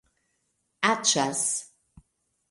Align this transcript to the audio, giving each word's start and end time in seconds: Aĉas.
Aĉas. 0.91 1.43